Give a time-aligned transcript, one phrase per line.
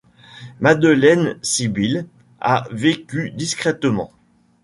[0.59, 2.07] Madeleine Sibylle
[2.39, 4.11] a vécu discrètement.